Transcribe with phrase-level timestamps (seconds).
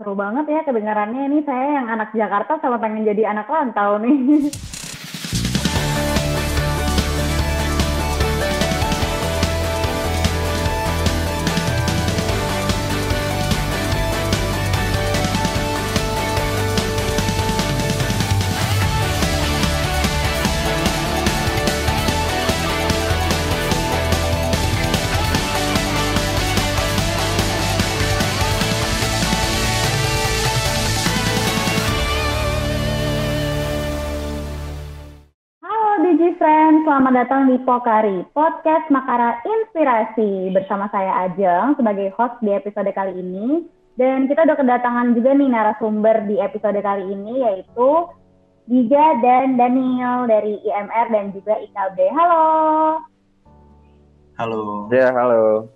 [0.00, 4.48] Seru banget ya kedengarannya ini saya yang anak Jakarta sama pengen jadi anak rantau nih.
[37.00, 40.52] selamat datang di Pokari, podcast Makara Inspirasi.
[40.52, 43.64] Bersama saya Ajeng sebagai host di episode kali ini.
[43.96, 48.04] Dan kita udah kedatangan juga nih narasumber di episode kali ini, yaitu
[48.68, 52.04] Giga dan Daniel dari IMR dan juga IKB.
[52.12, 52.44] Halo!
[54.36, 54.92] Halo.
[54.92, 55.72] Ya, halo.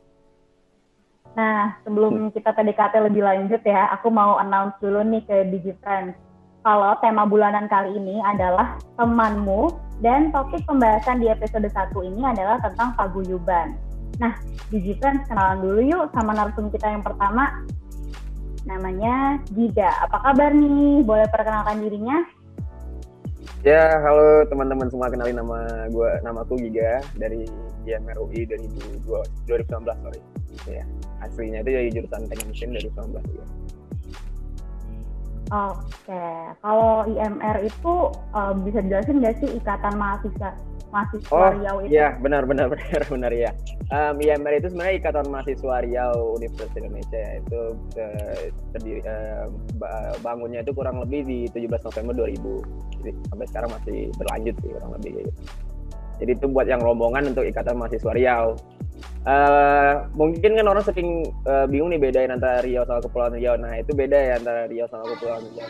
[1.40, 6.20] Nah, sebelum kita PDKT lebih lanjut ya, aku mau announce dulu nih ke DigiFriends.
[6.64, 9.68] Kalau tema bulanan kali ini adalah temanmu
[10.00, 13.76] dan topik pembahasan di episode 1 ini adalah tentang paguyuban.
[14.16, 14.32] Nah,
[14.72, 17.52] Digifriends kenalan dulu yuk sama narasumber kita yang pertama.
[18.64, 19.92] Namanya Giga.
[20.08, 21.04] Apa kabar nih?
[21.04, 22.24] Boleh perkenalkan dirinya?
[23.60, 25.12] Ya, halo teman-teman semua.
[25.12, 27.44] Kenalin nama gue, nama aku Giga dari
[27.84, 28.64] IMRUI dari
[29.52, 30.20] 2019, sorry.
[30.64, 30.88] Ya,
[31.20, 33.44] aslinya itu dari jurusan dari 2019 ya.
[35.54, 36.26] Oke,
[36.66, 37.94] kalau IMR itu
[38.34, 40.50] uh, bisa jelasin nggak sih ikatan mahasiswa
[40.90, 41.94] mahasiswa oh, Riau itu?
[41.94, 43.50] Iya, benar benar benar benar ya.
[43.94, 47.32] Um, IMR itu sebenarnya ikatan mahasiswa Riau Universitas Indonesia ya.
[47.38, 47.60] itu
[48.02, 48.42] uh,
[48.74, 49.46] terdiri uh,
[50.26, 52.98] bangunnya itu kurang lebih di 17 November 2000.
[52.98, 55.30] Jadi sampai sekarang masih berlanjut sih kurang lebih gitu.
[56.14, 58.58] Jadi itu buat yang rombongan untuk ikatan mahasiswa Riau.
[59.24, 63.56] Uh, mungkin kan orang sering uh, bingung nih bedain antara Riau sama Kepulauan Riau.
[63.56, 65.68] Nah itu beda ya antara Riau sama Kepulauan Riau.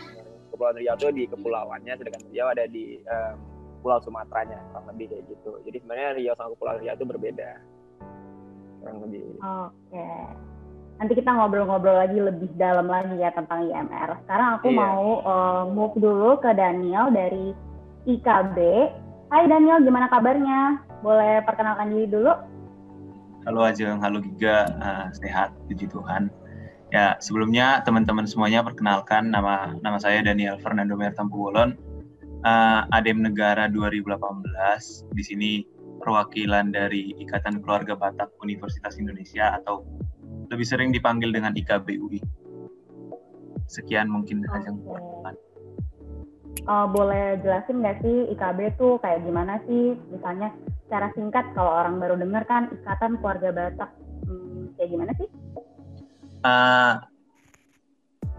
[0.51, 3.35] Kepulauan Riau itu di kepulauannya, sedangkan Riau ada di um,
[3.79, 5.51] Pulau Sumateranya, kurang lebih kayak gitu.
[5.63, 7.49] Jadi sebenarnya Riau sama Kepulauan Riau itu berbeda,
[8.83, 9.23] kurang lebih.
[9.39, 10.09] Oke.
[10.95, 14.19] Nanti kita ngobrol-ngobrol lagi lebih dalam lagi ya tentang IMR.
[14.23, 14.79] Sekarang aku yeah.
[14.79, 17.51] mau uh, move dulu ke Daniel dari
[18.07, 18.57] IKB.
[19.27, 20.79] Hai Daniel, gimana kabarnya?
[21.03, 22.54] Boleh perkenalkan diri dulu?
[23.45, 26.33] Halo Ajeng, halo Giga, uh, sehat, puji Tuhan.
[26.89, 31.77] Ya, sebelumnya teman-teman semuanya perkenalkan nama nama saya Daniel Fernando Mertampu Bolon,
[32.41, 35.13] uh, ADEM Negara 2018.
[35.13, 35.51] Di sini
[36.01, 39.85] perwakilan dari Ikatan Keluarga Batak Universitas Indonesia atau
[40.49, 42.25] lebih sering dipanggil dengan IKBUI.
[43.69, 45.37] Sekian mungkin Ajeng perkenalan
[46.65, 49.95] uh, boleh jelasin nggak sih IKB tuh kayak gimana sih?
[50.09, 50.49] Misalnya
[50.85, 53.89] secara singkat kalau orang baru dengar kan Ikatan Keluarga Batak,
[54.29, 55.27] hmm, kayak gimana sih?
[56.45, 56.93] Uh,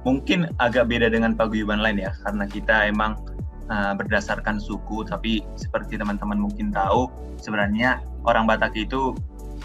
[0.06, 3.18] mungkin agak beda dengan paguyuban lain ya, karena kita emang
[3.66, 7.10] uh, berdasarkan suku, tapi seperti teman-teman mungkin tahu,
[7.42, 9.18] sebenarnya orang Batak itu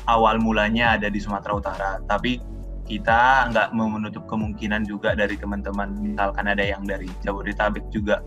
[0.09, 2.41] awal mulanya ada di Sumatera Utara, tapi
[2.89, 8.19] kita nggak menutup kemungkinan juga dari teman-teman misalkan ada yang dari Jabodetabek juga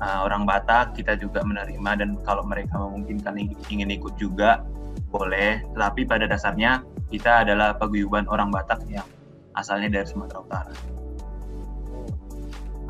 [0.00, 3.34] uh, orang Batak kita juga menerima dan kalau mereka memungkinkan
[3.70, 4.64] ingin ikut juga
[5.10, 9.06] boleh tetapi pada dasarnya kita adalah paguyuban orang Batak yang
[9.54, 10.72] asalnya dari Sumatera Utara.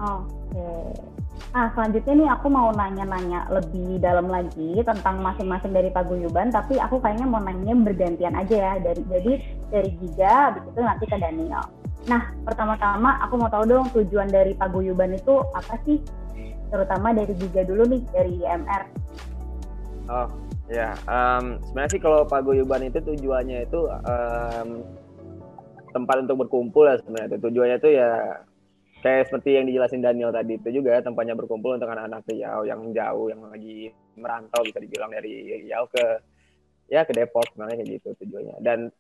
[0.00, 0.70] Oke.
[1.54, 6.98] Ah, selanjutnya nih aku mau nanya-nanya lebih dalam lagi tentang masing-masing dari paguyuban, tapi aku
[6.98, 9.32] kayaknya mau nanya bergantian aja ya dari jadi
[9.70, 11.62] dari Giga, habis itu nanti ke Daniel.
[12.10, 16.03] Nah, pertama-tama aku mau tahu dong tujuan dari paguyuban itu apa sih?
[16.75, 18.83] Terutama dari Giga dulu nih dari IMR.
[20.11, 20.29] Oh
[20.67, 24.83] ya, um, sebenarnya sih kalau paguyuban itu tujuannya itu um,
[25.95, 27.39] tempat untuk berkumpul ya sebenarnya.
[27.39, 28.11] Tujuannya itu ya
[29.05, 33.29] kayak seperti yang dijelasin Daniel tadi itu juga tempatnya berkumpul untuk anak-anak Riau yang jauh
[33.31, 36.05] yang lagi merantau bisa dibilang dari Riau ke
[36.89, 38.56] ya ke Depok sebenarnya kayak gitu tujuannya.
[38.65, 38.91] Dan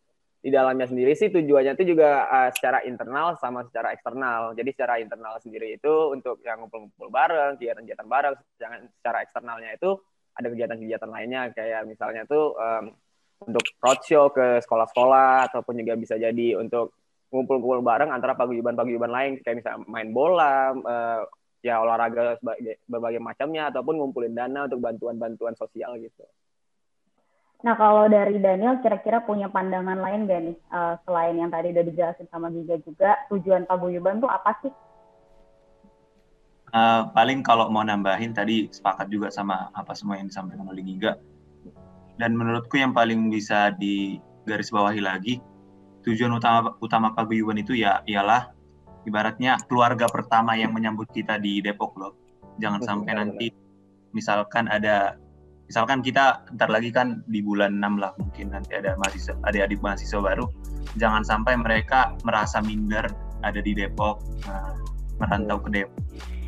[0.44, 4.52] di dalamnya sendiri sih tujuannya itu juga uh, secara internal sama secara eksternal.
[4.52, 8.36] Jadi secara internal sendiri itu untuk yang ngumpul-ngumpul bareng, kegiatan-kegiatan bareng.
[8.60, 9.96] Jangan secara eksternalnya itu
[10.36, 12.92] ada kegiatan-kegiatan lainnya kayak misalnya tuh um,
[13.40, 16.92] untuk roadshow ke sekolah-sekolah ataupun juga bisa jadi untuk
[17.32, 21.24] ngumpul-ngumpul bareng antara paguyuban-paguyuban lain kayak misalnya main bola, uh,
[21.64, 22.36] ya olahraga
[22.84, 26.28] berbagai macamnya ataupun ngumpulin dana untuk bantuan-bantuan sosial gitu.
[27.64, 31.84] Nah, kalau dari Daniel kira-kira punya pandangan lain gak nih uh, selain yang tadi udah
[31.88, 34.72] dijelasin sama Giga juga tujuan paguyuban tuh apa sih?
[36.76, 41.16] Uh, paling kalau mau nambahin tadi sepakat juga sama apa semua yang disampaikan oleh Giga.
[42.20, 45.40] Dan menurutku yang paling bisa digarisbawahi lagi
[46.04, 48.52] tujuan utama utama paguyuban itu ya ialah
[49.08, 52.12] ibaratnya keluarga pertama yang menyambut kita di Depok loh.
[52.60, 53.46] Jangan Betul, sampai benar, nanti
[54.12, 55.16] misalkan ada
[55.68, 60.20] misalkan kita ntar lagi kan di bulan 6 lah mungkin nanti ada mahasiswa adik-adik mahasiswa
[60.20, 60.46] baru.
[61.00, 63.08] Jangan sampai mereka merasa minder
[63.40, 64.76] ada di Depok nah,
[65.20, 66.00] merantau ke Depok.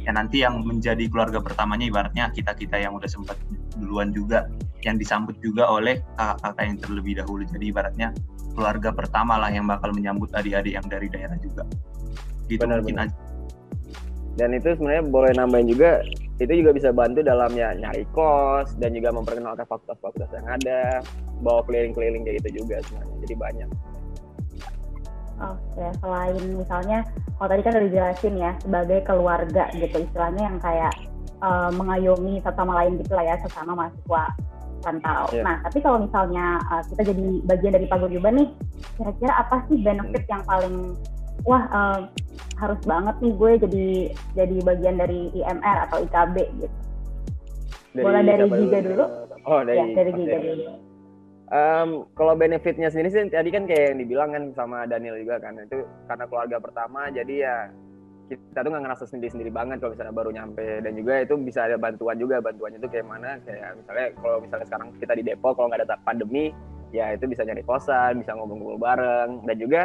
[0.06, 3.34] Ya nanti yang menjadi keluarga pertamanya ibaratnya kita kita yang udah sempat
[3.74, 4.46] duluan juga
[4.86, 7.42] yang disambut juga oleh kakak-kakak yang terlebih dahulu.
[7.42, 8.08] Jadi ibaratnya
[8.54, 11.66] keluarga pertama lah yang bakal menyambut adik-adik yang dari daerah juga.
[12.46, 13.08] Gitu Benar, mungkin benar.
[13.10, 13.16] aja.
[14.36, 16.04] Dan itu sebenarnya boleh nambahin juga
[16.36, 21.00] itu juga bisa bantu dalam ya nyari kos dan juga memperkenalkan fakultas-fakultas yang ada
[21.40, 23.70] bawa keliling-keliling kayak gitu juga sebenarnya jadi banyak
[25.36, 27.04] Oke, selain misalnya
[27.36, 30.94] kalau tadi kan udah dijelasin ya sebagai keluarga gitu istilahnya yang kayak
[31.44, 34.32] eh, mengayomi satu sama lain gitu lah ya sesama mahasiswa
[34.80, 35.28] rantau.
[35.36, 35.42] Iya.
[35.44, 38.48] Nah, tapi kalau misalnya eh, kita jadi bagian dari paguyuban nih,
[38.96, 40.96] kira-kira apa sih benefit yang paling
[41.44, 41.98] wah eh,
[42.56, 43.86] harus banget nih gue jadi
[44.36, 46.76] jadi bagian dari IMR atau IKB gitu.
[47.96, 49.04] Boleh dari Giga dulu?
[49.46, 50.10] oh dari ya, dari.
[50.12, 50.64] Giga dulu.
[51.46, 55.54] Em, kalau benefitnya sendiri sih tadi kan kayak yang dibilang kan sama Daniel juga kan
[55.62, 57.56] itu karena keluarga pertama jadi ya
[58.26, 61.78] kita tuh nggak ngerasa sendiri-sendiri banget kalau misalnya baru nyampe dan juga itu bisa ada
[61.78, 65.70] bantuan juga bantuannya itu kayak mana kayak misalnya kalau misalnya sekarang kita di Depok kalau
[65.70, 66.50] nggak ada pandemi
[66.90, 69.82] ya itu bisa nyari kosan bisa ngobrol-ngobrol bareng dan juga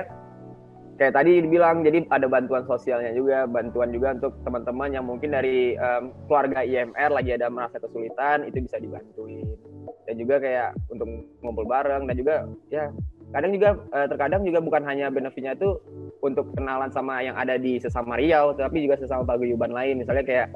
[1.02, 5.74] kayak tadi dibilang jadi ada bantuan sosialnya juga bantuan juga untuk teman-teman yang mungkin dari
[5.74, 9.58] em, keluarga IMR lagi ada merasa kesulitan itu bisa dibantuin.
[10.06, 11.10] Dan juga kayak untuk
[11.42, 12.94] ngumpul bareng dan juga ya
[13.34, 15.82] kadang juga eh, terkadang juga bukan hanya benefitnya itu
[16.22, 20.06] untuk kenalan sama yang ada di sesama Riau tapi juga sesama paguyuban lain.
[20.06, 20.48] Misalnya kayak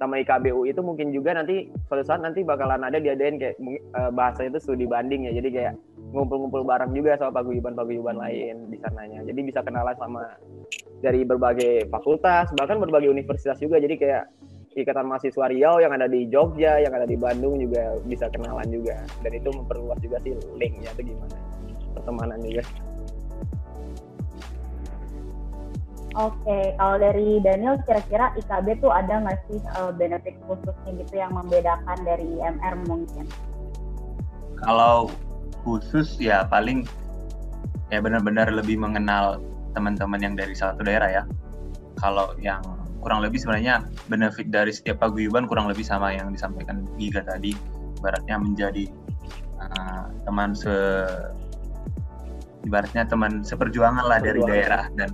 [0.00, 4.10] sama IKBU itu mungkin juga nanti suatu saat nanti bakalan ada diadain kayak mungkin, eh,
[4.16, 5.36] bahasanya itu studi banding ya.
[5.36, 5.74] Jadi kayak
[6.10, 10.26] ngumpul-ngumpul bareng juga sama paguyuban-paguyuban lain di sananya jadi bisa kenalan sama
[11.00, 14.24] dari berbagai fakultas bahkan berbagai universitas juga jadi kayak
[14.70, 19.02] ikatan mahasiswa Riau yang ada di Jogja, yang ada di Bandung juga bisa kenalan juga.
[19.18, 21.34] Dan itu memperluas juga sih linknya itu gimana
[21.98, 22.62] pertemanan juga.
[26.14, 31.34] Oke, kalau dari Daniel kira-kira IKB tuh ada nggak sih eh, benefit khususnya gitu yang
[31.34, 33.26] membedakan dari IMR mungkin?
[34.60, 35.08] kalau
[35.62, 36.84] khusus ya paling
[37.90, 39.42] ya benar-benar lebih mengenal
[39.74, 41.22] teman-teman yang dari satu daerah ya.
[41.98, 42.62] Kalau yang
[43.00, 47.56] kurang lebih sebenarnya benefit dari setiap paguyuban kurang lebih sama yang disampaikan Giga tadi,
[47.98, 48.84] ibaratnya menjadi
[49.60, 50.74] uh, teman se
[52.64, 55.08] ibaratnya teman seperjuangan lah dari daerah dan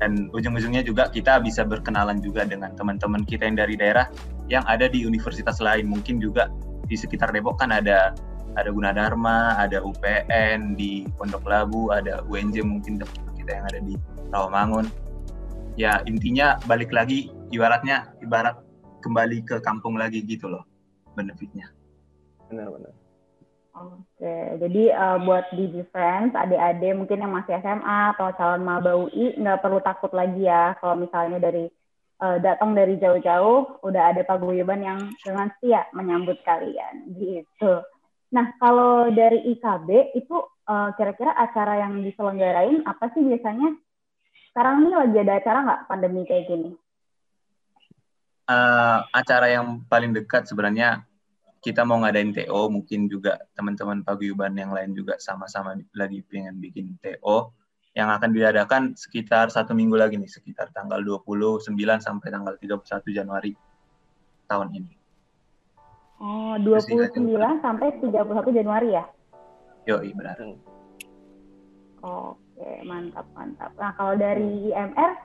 [0.00, 4.08] dan ujung-ujungnya juga kita bisa berkenalan juga dengan teman-teman kita yang dari daerah
[4.48, 5.86] yang ada di universitas lain.
[5.86, 6.48] Mungkin juga
[6.88, 8.16] di sekitar Depok kan ada
[8.58, 13.94] ada Gunadarma, ada UPN di Pondok Labu, ada UNJ mungkin teman kita yang ada di
[14.30, 14.86] Rawamangun.
[15.78, 18.58] Ya intinya balik lagi ibaratnya ibarat
[19.00, 20.66] kembali ke kampung lagi gitu loh
[21.14, 21.70] benefitnya.
[22.50, 22.94] Benar-benar.
[23.70, 29.38] Oke, jadi eh, buat di defense, adik-adik mungkin yang masih SMA atau calon maba UI
[29.38, 31.70] nggak perlu takut lagi ya kalau misalnya dari
[32.18, 37.80] eh, datang dari jauh-jauh udah ada paguyuban yang dengan setia menyambut kalian gitu.
[38.30, 40.36] Nah, kalau dari IKB itu
[40.70, 43.74] eh, kira-kira acara yang diselenggarain apa sih biasanya?
[44.50, 46.70] Sekarang nih lagi ada acara nggak pandemi kayak gini?
[48.50, 51.06] Eh, acara yang paling dekat sebenarnya
[51.60, 56.96] kita mau ngadain TO mungkin juga teman-teman paguyuban yang lain juga sama-sama lagi pengen bikin
[56.98, 57.52] TO
[57.92, 63.52] yang akan diadakan sekitar satu minggu lagi nih sekitar tanggal 29 sampai tanggal 31 Januari
[64.46, 64.99] tahun ini.
[66.20, 69.04] Oh, Terus 29 sampai 31 Januari ya?
[69.88, 70.36] Yoi benar.
[72.00, 73.72] Oke, mantap, mantap.
[73.76, 75.16] Nah, kalau dari IMR,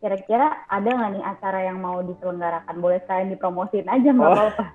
[0.00, 2.80] kira-kira ada nggak nih acara yang mau diselenggarakan?
[2.80, 4.34] Boleh sekalian dipromosin aja, nggak Oh.
[4.34, 4.64] apa-apa.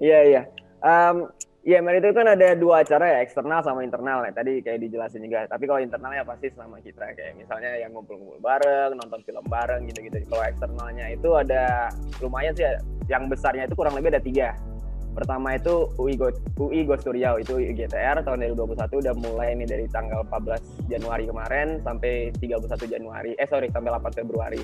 [0.00, 0.42] Iya iya.
[0.80, 1.28] Um,
[1.60, 4.32] IMR itu kan ada dua acara ya, eksternal sama internal ya.
[4.32, 5.44] Tadi kayak dijelasin juga.
[5.44, 10.24] Tapi kalau internalnya pasti sama kita kayak misalnya yang ngumpul-ngumpul bareng, nonton film bareng gitu-gitu.
[10.24, 11.92] Kalau eksternalnya itu ada
[12.24, 12.64] lumayan sih.
[13.12, 14.56] Yang besarnya itu kurang lebih ada tiga.
[15.10, 19.66] Pertama itu UI Go, UI Goes to Riau itu IGTR tahun 2021 udah mulai nih
[19.66, 23.34] dari tanggal 14 Januari kemarin sampai 31 Januari.
[23.34, 24.62] Eh sorry sampai 8 Februari.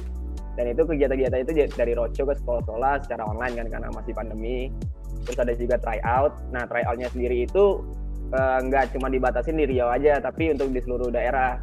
[0.57, 4.73] Dan itu kegiatan-kegiatan itu dari roadshow ke sekolah-sekolah secara online kan karena masih pandemi
[5.26, 6.33] terus ada juga tryout.
[6.55, 7.83] Nah tryoutnya sendiri itu
[8.31, 11.59] eh, nggak cuma dibatasin di Riau aja, tapi untuk di seluruh daerah.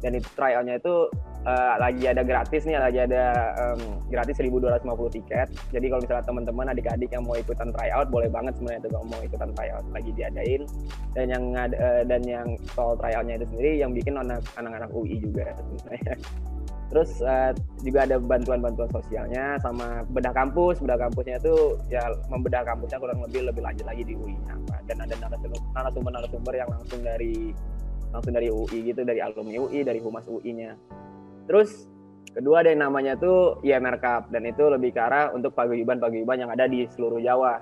[0.00, 1.06] Dan itu tryoutnya itu
[1.42, 3.24] eh, lagi ada gratis nih, lagi ada
[3.58, 5.48] em, gratis 1.250 tiket.
[5.74, 9.20] Jadi kalau misalnya teman-teman adik-adik yang mau ikutan tryout, boleh banget sebenarnya itu kalau mau
[9.20, 9.84] ikutan tryout.
[9.90, 10.62] Lagi diadain.
[11.12, 15.54] Dan yang eh, dan yang soal tryoutnya itu sendiri yang bikin anak- anak-anak UI juga
[16.92, 20.76] terus uh, juga ada bantuan-bantuan sosialnya sama bedah kampus.
[20.76, 25.14] Bedah kampusnya itu ya membedah kampusnya kurang lebih lebih lanjut lagi di UI-nya dan ada
[25.72, 27.56] narasumber-narasumber yang langsung dari
[28.12, 30.76] langsung dari UI gitu dari alumni UI dari humas UI-nya
[31.52, 31.84] terus
[32.32, 36.48] kedua ada yang namanya tuh IMR Cup dan itu lebih ke arah untuk paguyuban-paguyuban yang
[36.48, 37.60] ada di seluruh Jawa.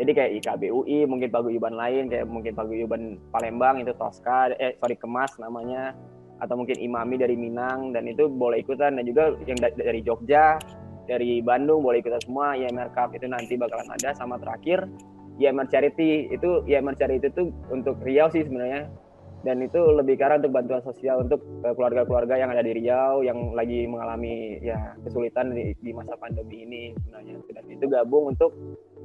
[0.00, 4.96] Jadi kayak IKB UI mungkin paguyuban lain kayak mungkin paguyuban Palembang itu Tosca eh sorry
[4.96, 5.92] Kemas namanya.
[6.40, 8.96] Atau mungkin imami dari Minang dan itu boleh ikutan.
[8.96, 10.60] Dan juga yang dari Jogja
[11.08, 13.12] dari Bandung boleh ikutan semua IMR Cup.
[13.16, 14.16] Itu nanti bakalan ada.
[14.16, 14.84] Sama terakhir
[15.40, 16.32] IMR Charity.
[16.32, 18.88] Itu IMR Charity itu untuk Riau sih sebenarnya
[19.46, 23.54] dan itu lebih karena untuk bantuan sosial untuk eh, keluarga-keluarga yang ada di Riau yang
[23.54, 27.38] lagi mengalami ya kesulitan di, di masa pandemi ini sebenarnya.
[27.54, 28.50] Dan itu gabung untuk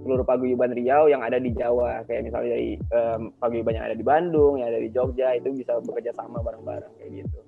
[0.01, 2.01] seluruh paguyuban Riau yang ada di Jawa.
[2.09, 5.77] Kayak misalnya dari um, paguyuban yang ada di Bandung yang ada di Jogja itu bisa
[5.77, 7.39] bekerja sama bareng-bareng kayak gitu.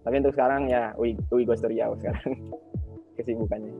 [0.00, 2.32] Tapi untuk sekarang ya Ui, Ui Ghost Riau sekarang.
[3.20, 3.76] Kesibukannya.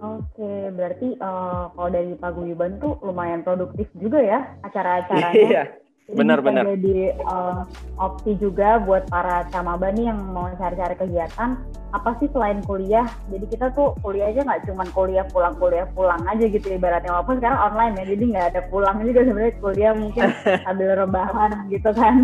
[0.00, 5.32] Oke, berarti uh, kalau dari paguyuban tuh lumayan produktif juga ya acara-acaranya.
[5.32, 5.64] Iya,
[6.12, 6.68] benar-benar.
[6.76, 7.64] Jadi uh,
[7.96, 11.56] opsi juga buat para camaba nih yang mau cari-cari kegiatan.
[11.96, 13.08] Apa sih selain kuliah?
[13.32, 17.08] Jadi kita tuh kuliah aja nggak cuma kuliah pulang kuliah pulang aja gitu ibaratnya.
[17.08, 19.54] Walaupun sekarang online ya jadi nggak ada pulang juga sebenarnya.
[19.64, 20.22] Kuliah mungkin
[20.68, 22.16] sambil rebahan gitu kan.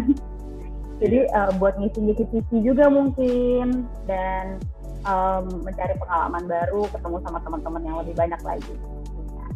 [1.01, 3.89] Jadi uh, buat ngisi-ngisi PC juga mungkin.
[4.05, 4.61] Dan
[5.09, 8.75] um, mencari pengalaman baru ketemu sama teman-teman yang lebih banyak lagi.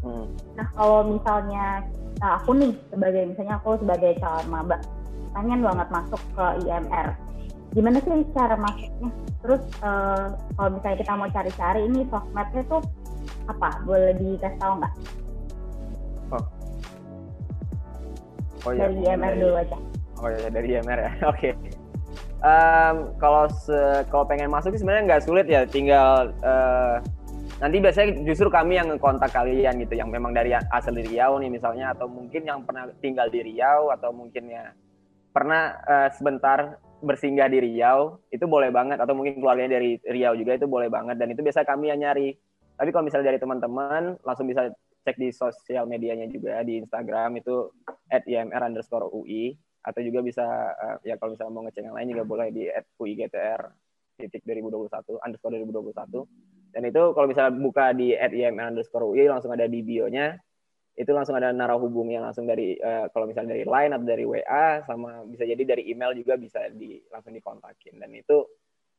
[0.05, 0.29] Hmm.
[0.53, 1.81] nah kalau misalnya
[2.25, 4.81] nah aku nih sebagai misalnya aku sebagai calon maba
[5.37, 7.13] pengen banget masuk ke IMR
[7.77, 9.13] gimana sih cara masuknya
[9.45, 12.81] terus uh, kalau misalnya kita mau cari-cari ini sosmednya tuh
[13.45, 14.95] apa boleh dikasih tahu nggak
[16.33, 16.45] oh.
[18.65, 18.89] Oh, iya.
[18.89, 19.77] dari IMR dari, dulu aja
[20.17, 21.53] oh ya dari IMR ya oke okay.
[22.41, 23.45] um, kalau
[24.09, 27.05] kalau pengen masuk sih sebenarnya nggak sulit ya tinggal uh,
[27.63, 31.51] nanti biasanya justru kami yang kontak kalian gitu yang memang dari asal dari Riau nih
[31.51, 34.75] misalnya atau mungkin yang pernah tinggal di Riau atau mungkin ya
[35.35, 38.99] pernah uh, sebentar bersinggah di Riau itu boleh banget.
[38.99, 41.21] Atau mungkin keluarganya dari Riau juga itu boleh banget.
[41.21, 42.33] Dan itu biasa kami yang nyari.
[42.75, 44.73] Tapi kalau misalnya dari teman-teman langsung bisa
[45.05, 47.69] cek di sosial medianya juga di Instagram itu
[48.09, 49.53] at imr underscore ui
[49.85, 50.43] atau juga bisa
[50.73, 53.61] uh, ya kalau misalnya mau ngecek yang lain juga boleh di uigtr
[54.17, 56.25] titik 2021 underscore 2021
[56.75, 60.35] dan itu kalau misalnya buka di at underscore ui langsung ada di bionya.
[60.95, 64.67] Itu langsung ada narah hubungnya langsung dari uh, kalau misalnya dari line atau dari WA
[64.87, 67.99] sama bisa jadi dari email juga bisa di langsung dikontakin.
[67.99, 68.47] Dan itu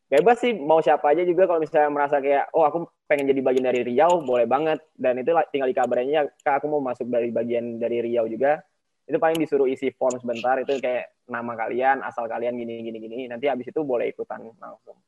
[0.08, 3.66] bebas sih mau siapa aja juga kalau misalnya merasa kayak oh aku pengen jadi bagian
[3.68, 4.80] dari Riau boleh banget.
[4.96, 8.60] Dan itu tinggal dikabarinnya kak aku mau masuk dari bagian dari Riau juga.
[9.08, 13.16] Itu paling disuruh isi form sebentar itu kayak nama kalian asal kalian gini gini gini.
[13.32, 15.00] Nanti habis itu boleh ikutan langsung.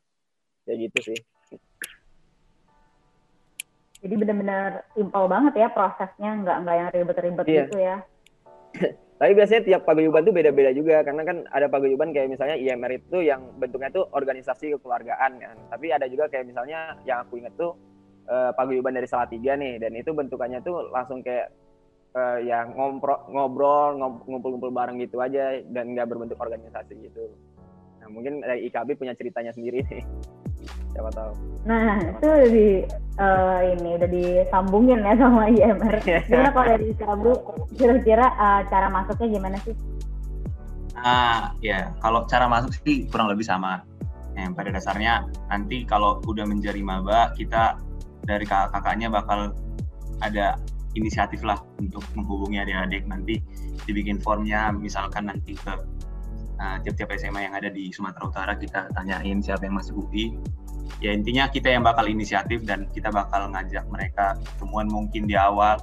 [0.64, 1.20] Kayak gitu sih
[4.02, 7.64] jadi benar-benar simpel banget ya prosesnya, nggak nggak yang ribet-ribet iya.
[7.66, 7.98] gitu ya.
[9.18, 13.26] Tapi biasanya tiap paguyuban tuh beda-beda juga karena kan ada paguyuban kayak misalnya IMR itu
[13.26, 15.56] yang bentuknya tuh organisasi kekeluargaan kan.
[15.74, 17.74] Tapi ada juga kayak misalnya yang aku inget tuh
[18.30, 21.50] uh, paguyuban dari Salatiga nih dan itu bentukannya tuh langsung kayak
[22.14, 27.34] uh, ya ngobrol ngobrol ngumpul-ngumpul bareng gitu aja dan nggak berbentuk organisasi gitu.
[27.98, 30.06] Nah mungkin dari IKB punya ceritanya sendiri nih
[30.98, 31.32] siapa tahu.
[31.70, 32.68] Nah siapa itu udah di
[33.22, 37.32] uh, ini udah disambungin ya sama IMR gimana kalau dari Sabu
[37.78, 39.78] kira-kira uh, cara masuknya gimana sih?
[40.98, 43.86] Ah ya kalau cara masuk sih kurang lebih sama.
[44.34, 45.14] Yang pada dasarnya
[45.54, 47.78] nanti kalau udah menjadi maba kita
[48.26, 49.54] dari kakak-kakaknya bakal
[50.26, 50.58] ada
[50.98, 53.06] inisiatif lah untuk menghubungi adik-adik.
[53.06, 53.38] Nanti
[53.86, 55.74] dibikin formnya misalkan nanti ke
[56.58, 60.38] uh, tiap-tiap SMA yang ada di Sumatera Utara kita tanyain siapa yang masuk UI
[61.04, 65.78] ya intinya kita yang bakal inisiatif dan kita bakal ngajak mereka ketemuan mungkin di awal.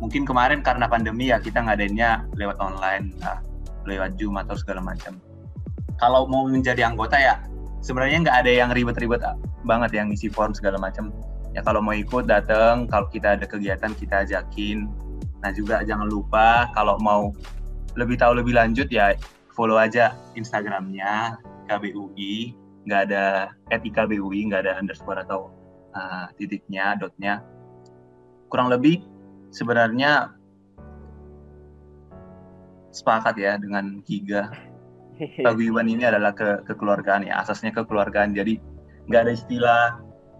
[0.00, 3.44] Mungkin kemarin karena pandemi ya kita ngadainnya lewat online nah,
[3.84, 5.20] lewat Zoom atau segala macam.
[6.00, 7.36] Kalau mau menjadi anggota ya
[7.84, 9.20] sebenarnya nggak ada yang ribet-ribet
[9.68, 11.12] banget yang ngisi form segala macam.
[11.52, 14.88] Ya kalau mau ikut datang kalau kita ada kegiatan kita ajakin.
[15.44, 17.36] Nah juga jangan lupa kalau mau
[17.98, 19.12] lebih tahu lebih lanjut ya
[19.60, 21.36] follow aja Instagramnya
[21.68, 22.56] KBUI
[22.88, 25.52] nggak ada etika BUI nggak ada underscore atau
[25.92, 27.44] uh, titiknya dotnya.
[28.48, 29.04] Kurang lebih
[29.52, 30.32] sebenarnya
[32.88, 34.48] sepakat ya dengan Giga.
[35.44, 38.32] Paguyuban ini adalah ke kekeluargaan ya asasnya kekeluargaan.
[38.32, 38.56] Jadi
[39.12, 39.82] nggak ada istilah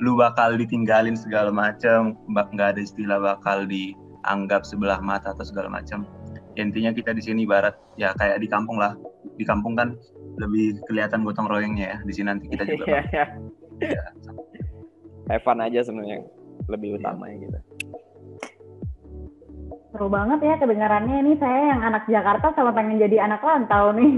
[0.00, 6.08] lu bakal ditinggalin segala macam nggak ada istilah bakal dianggap sebelah mata atau segala macam
[6.58, 8.96] intinya kita di sini barat ya kayak di kampung lah
[9.36, 9.96] di kampung kan
[10.40, 13.24] lebih kelihatan gotong royongnya ya di sini nanti kita juga Iya, iya.
[13.80, 14.04] ya,
[15.30, 16.26] Have fun aja sebenarnya
[16.68, 17.58] lebih utama ya gitu.
[19.90, 24.10] Seru banget ya kedengarannya ini saya yang anak Jakarta sama pengen jadi anak rantau nih.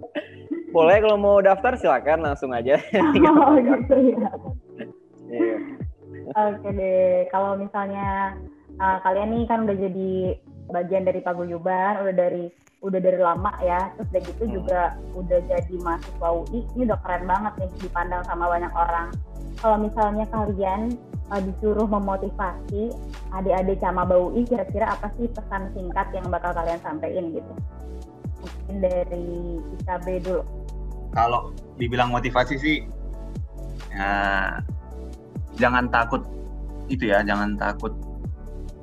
[0.76, 2.76] Boleh kalau mau daftar silakan langsung aja.
[3.28, 4.30] oh gitu ya.
[5.28, 5.56] Iya.
[6.28, 8.36] Oke deh, kalau misalnya
[8.76, 10.12] uh, kalian nih kan udah jadi
[10.68, 12.48] bagian dari paguyuban, udah dari
[12.78, 14.54] udah dari lama ya, terus udah gitu Hmm.
[14.54, 14.80] juga
[15.18, 19.08] udah jadi mahasiswa UI, ini udah keren banget nih dipandang sama banyak orang.
[19.58, 20.94] Kalau misalnya kalian
[21.28, 22.94] uh, disuruh memotivasi
[23.34, 27.52] adik-adik sama UI, kira-kira apa sih pesan singkat yang bakal kalian sampaikan gitu?
[28.38, 30.42] Mungkin dari IKB dulu.
[31.08, 32.76] kalau dibilang motivasi sih
[33.90, 34.12] ya
[35.56, 36.20] jangan takut
[36.86, 37.90] itu ya jangan takut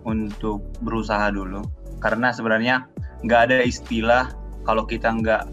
[0.03, 1.61] untuk berusaha dulu
[1.99, 2.87] karena sebenarnya
[3.25, 4.31] nggak ada istilah
[4.65, 5.47] kalau kita nggak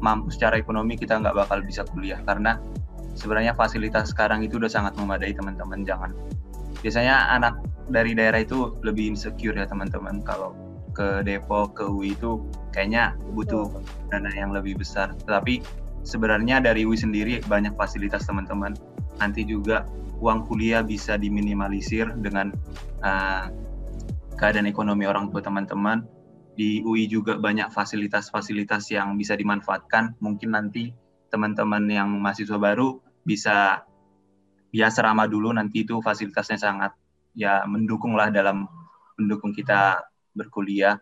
[0.00, 2.20] mampu secara ekonomi kita nggak bakal bisa kuliah.
[2.24, 2.60] Karena
[3.16, 5.86] sebenarnya fasilitas sekarang itu udah sangat memadai teman-teman.
[5.86, 6.12] Jangan.
[6.84, 7.56] Biasanya anak
[7.88, 10.20] dari daerah itu lebih insecure ya teman-teman.
[10.22, 10.52] Kalau
[10.92, 12.40] ke Depok ke UI itu
[12.72, 13.68] kayaknya butuh
[14.12, 15.12] dana yang lebih besar.
[15.24, 15.60] Tetapi
[16.04, 18.76] sebenarnya dari UI sendiri banyak fasilitas teman-teman.
[19.16, 19.88] Nanti juga
[20.20, 22.52] uang kuliah bisa diminimalisir dengan
[23.04, 23.52] uh,
[24.36, 26.04] keadaan ekonomi orang tua teman-teman.
[26.56, 30.16] Di UI juga banyak fasilitas-fasilitas yang bisa dimanfaatkan.
[30.20, 30.92] Mungkin nanti
[31.28, 33.84] teman-teman yang mahasiswa baru bisa
[34.72, 36.92] ya serama dulu nanti itu fasilitasnya sangat
[37.36, 38.64] ya mendukung lah dalam
[39.20, 40.96] mendukung kita berkuliah.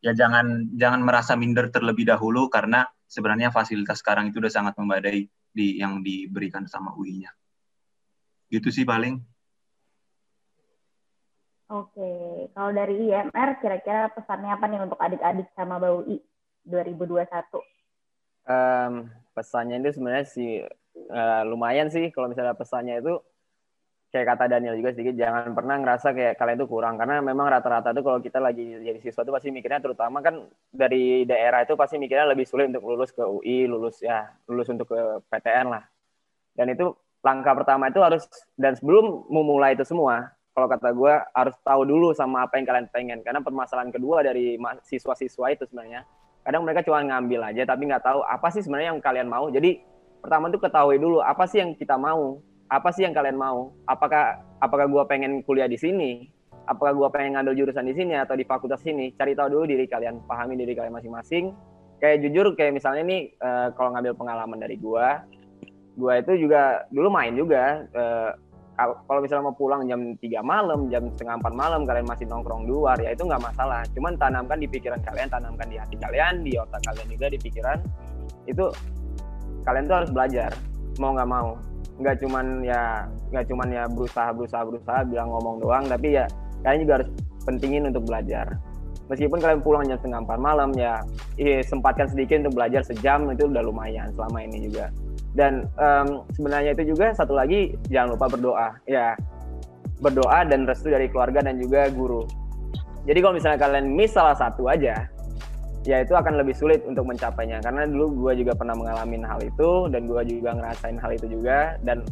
[0.00, 5.26] Ya jangan jangan merasa minder terlebih dahulu karena sebenarnya fasilitas sekarang itu udah sangat memadai
[5.52, 7.32] di yang diberikan sama UI-nya.
[8.48, 9.37] Gitu sih paling.
[11.68, 12.12] Oke,
[12.56, 16.16] kalau dari IMR kira-kira pesannya apa nih untuk adik-adik sama BUI
[16.64, 17.60] 2021?
[18.48, 20.64] Em, pesannya itu sebenarnya sih
[20.96, 23.20] eh, lumayan sih kalau misalnya pesannya itu
[24.08, 27.92] kayak kata Daniel juga sedikit jangan pernah ngerasa kayak kalian itu kurang karena memang rata-rata
[27.92, 32.00] tuh kalau kita lagi jadi siswa itu pasti mikirnya terutama kan dari daerah itu pasti
[32.00, 35.84] mikirnya lebih sulit untuk lulus ke UI, lulus ya, lulus untuk ke PTN lah.
[36.56, 38.24] Dan itu langkah pertama itu harus
[38.56, 42.86] dan sebelum memulai itu semua, kalau kata gue harus tahu dulu sama apa yang kalian
[42.90, 43.18] pengen.
[43.22, 46.02] Karena permasalahan kedua dari siswa-siswa itu sebenarnya
[46.42, 49.46] kadang mereka cuma ngambil aja tapi nggak tahu apa sih sebenarnya yang kalian mau.
[49.54, 49.78] Jadi
[50.18, 52.42] pertama tuh ketahui dulu apa sih yang kita mau?
[52.66, 53.70] Apa sih yang kalian mau?
[53.86, 56.26] Apakah apakah gue pengen kuliah di sini?
[56.66, 59.14] Apakah gue pengen ngambil jurusan di sini atau di fakultas sini?
[59.14, 61.54] Cari tahu dulu diri kalian pahami diri kalian masing-masing.
[62.02, 65.06] Kayak jujur kayak misalnya nih eh, kalau ngambil pengalaman dari gue
[65.98, 68.30] gue itu juga dulu main juga eh,
[68.78, 72.70] kalau misalnya mau pulang jam 3 malam, jam setengah 4 malam, kalian masih nongkrong di
[72.70, 73.82] luar, ya itu nggak masalah.
[73.90, 77.78] Cuman tanamkan di pikiran kalian, tanamkan di hati kalian, di otak kalian juga, di pikiran.
[78.46, 78.70] Itu
[79.66, 80.54] kalian tuh harus belajar,
[81.02, 81.58] mau nggak mau.
[81.98, 86.30] Nggak cuman ya, nggak cuman ya berusaha, berusaha, berusaha, bilang ngomong doang, tapi ya
[86.62, 87.10] kalian juga harus
[87.42, 88.46] pentingin untuk belajar.
[89.10, 91.02] Meskipun kalian pulang jam setengah 4 malam, ya
[91.34, 94.86] eh, sempatkan sedikit untuk belajar sejam, itu udah lumayan selama ini juga
[95.36, 98.68] dan em, sebenarnya itu juga satu lagi jangan lupa berdoa.
[98.88, 99.12] Ya
[99.98, 102.24] berdoa dan restu dari keluarga dan juga guru.
[103.04, 105.08] Jadi kalau misalnya kalian miss salah satu aja
[105.88, 107.64] ya itu akan lebih sulit untuk mencapainya.
[107.64, 111.80] Karena dulu gue juga pernah mengalami hal itu dan gue juga ngerasain hal itu juga.
[111.80, 112.04] Dan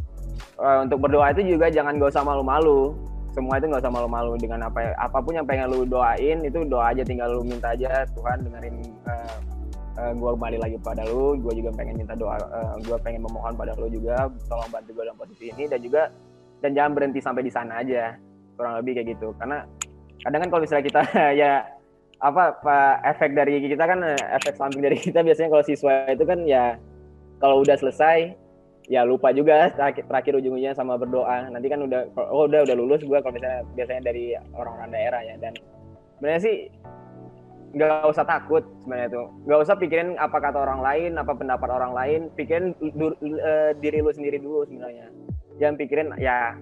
[0.61, 2.97] eh, untuk berdoa itu juga jangan gak usah malu-malu.
[3.37, 6.89] Semua itu nggak usah malu-malu dengan apa apa pun yang pengen lu doain itu doa
[6.89, 9.37] aja tinggal lu minta aja Tuhan dengerin eh,
[9.97, 13.57] uh, gue kembali lagi pada lu gue juga pengen minta doa uh, gue pengen memohon
[13.57, 16.13] pada lu juga tolong bantu gue dalam posisi ini dan juga
[16.61, 18.17] dan jangan berhenti sampai di sana aja
[18.57, 19.37] kurang lebih kayak gitu.
[19.37, 19.63] Karena
[20.25, 21.03] kadang kan kalau misalnya kita
[21.45, 21.53] ya
[22.17, 22.79] apa, apa
[23.13, 26.81] efek dari kita kan eh, efek samping dari kita biasanya kalau siswa itu kan ya
[27.37, 28.33] kalau udah selesai
[28.89, 31.53] ya lupa juga terakhir, terakhir ujung-ujungnya sama berdoa.
[31.53, 35.35] Nanti kan udah oh udah udah lulus gue kalau misalnya biasanya dari orang-orang daerah ya
[35.37, 35.53] dan
[36.17, 36.57] sebenarnya sih
[37.77, 41.93] nggak usah takut sebenarnya itu nggak usah pikirin apa kata orang lain apa pendapat orang
[41.93, 42.21] lain.
[42.33, 45.13] Pikirin du- eh, diri lu sendiri dulu sebenarnya.
[45.61, 46.57] Jangan pikirin ya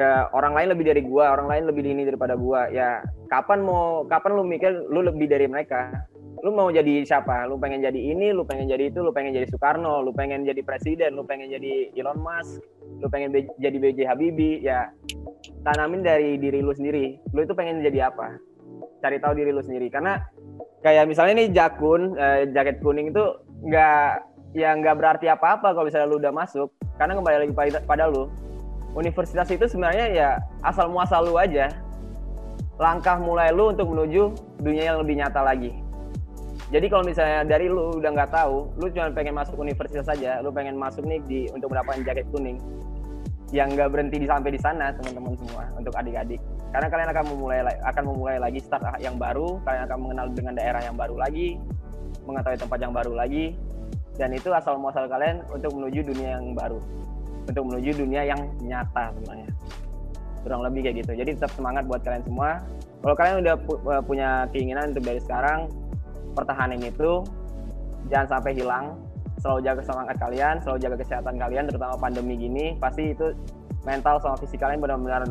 [0.00, 2.72] eh, orang lain lebih dari gua orang lain lebih ini daripada gua.
[2.72, 6.08] Ya kapan mau kapan lu mikir lu lebih dari mereka?
[6.40, 7.44] Lu mau jadi siapa?
[7.44, 10.64] Lu pengen jadi ini lu pengen jadi itu lu pengen jadi Soekarno lu pengen jadi
[10.64, 12.64] presiden lu pengen jadi Elon Musk
[12.96, 13.28] lu pengen
[13.60, 14.88] jadi BJ Habibie ya
[15.68, 17.20] tanamin dari diri lu sendiri.
[17.36, 18.49] Lu itu pengen jadi apa
[19.00, 19.88] cari tahu diri lu sendiri.
[19.88, 20.20] Karena
[20.84, 23.24] kayak misalnya nih jakun eh, jaket kuning itu
[23.64, 24.08] nggak
[24.56, 26.68] ya nggak berarti apa-apa kalau misalnya lu udah masuk.
[27.00, 28.28] Karena kembali lagi pada, pada lu
[28.94, 30.28] universitas itu sebenarnya ya
[30.62, 31.72] asal muasal lu aja.
[32.80, 35.72] Langkah mulai lu untuk menuju dunia yang lebih nyata lagi.
[36.70, 40.54] Jadi kalau misalnya dari lu udah nggak tahu, lu cuma pengen masuk universitas saja, lu
[40.54, 42.62] pengen masuk nih di untuk mendapatkan jaket kuning,
[43.50, 46.38] yang nggak berhenti di sampai di sana teman-teman semua untuk adik-adik.
[46.70, 50.82] Karena kalian akan memulai akan memulai lagi start yang baru, kalian akan mengenal dengan daerah
[50.86, 51.58] yang baru lagi,
[52.22, 53.58] mengetahui tempat yang baru lagi,
[54.14, 56.78] dan itu asal muasal kalian untuk menuju dunia yang baru,
[57.50, 59.50] untuk menuju dunia yang nyata sebenarnya.
[60.46, 61.12] Kurang lebih kayak gitu.
[61.18, 62.62] Jadi tetap semangat buat kalian semua.
[63.02, 63.72] Kalau kalian udah pu
[64.06, 65.68] punya keinginan untuk dari sekarang
[66.38, 67.26] pertahanan itu
[68.08, 68.94] jangan sampai hilang
[69.40, 73.32] selalu jaga semangat kalian selalu jaga kesehatan kalian terutama pandemi gini pasti itu
[73.84, 75.24] mental sama fisik kalian benar-benar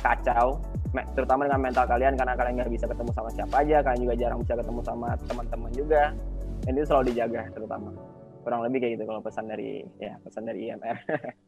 [0.00, 0.62] kacau
[1.12, 4.38] terutama dengan mental kalian karena kalian nggak bisa ketemu sama siapa aja kalian juga jarang
[4.40, 6.02] bisa ketemu sama teman-teman juga
[6.64, 7.90] dan itu selalu dijaga terutama
[8.46, 10.96] kurang lebih kayak gitu kalau pesan dari ya pesan dari IMR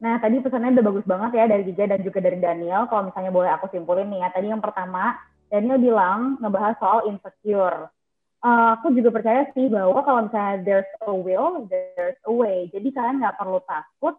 [0.00, 2.88] Nah, tadi pesannya udah bagus banget ya dari Giga dan juga dari Daniel.
[2.88, 5.12] Kalau misalnya boleh aku simpulin nih ya, tadi yang pertama,
[5.52, 7.92] Daniel bilang ngebahas soal insecure.
[8.40, 12.72] Uh, aku juga percaya sih bahwa kalau misalnya there's a will, there's a way.
[12.72, 14.16] Jadi kalian nggak perlu takut,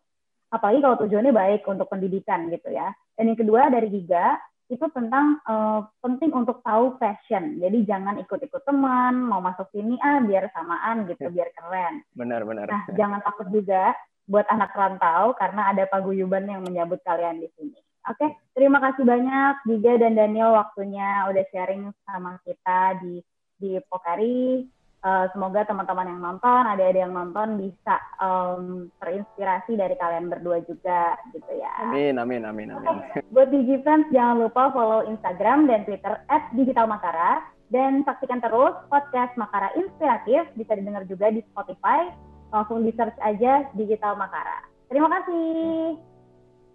[0.51, 2.91] apalagi kalau tujuannya baik untuk pendidikan gitu ya.
[3.15, 4.35] Dan yang kedua dari Giga,
[4.71, 7.59] itu tentang uh, penting untuk tahu passion.
[7.59, 12.03] Jadi jangan ikut-ikut teman, mau masuk sini ah biar samaan gitu, biar keren.
[12.15, 12.71] Benar, benar.
[12.71, 13.91] Nah, jangan takut juga
[14.31, 17.79] buat anak rantau karena ada paguyuban yang menyambut kalian di sini.
[18.09, 23.21] Oke, okay, terima kasih banyak Giga dan Daniel waktunya udah sharing sama kita di
[23.61, 24.65] di Pokari.
[25.01, 31.17] Uh, semoga teman-teman yang nonton, ada-ada yang nonton bisa um, terinspirasi dari kalian berdua juga
[31.33, 31.89] gitu ya.
[31.89, 33.01] Amin, amin, amin, amin.
[33.09, 33.25] Okay.
[33.33, 36.21] Buat Digifans jangan lupa follow Instagram dan Twitter
[36.53, 37.41] @digitalmakara
[37.73, 42.13] dan saksikan terus podcast Makara Inspiratif bisa didengar juga di Spotify.
[42.53, 44.69] Langsung di search aja Digital Makara.
[44.85, 45.97] Terima kasih.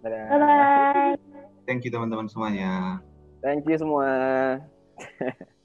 [0.03, 1.15] Bye bye.
[1.63, 2.99] Thank you teman-teman semuanya.
[3.39, 4.09] Thank you semua.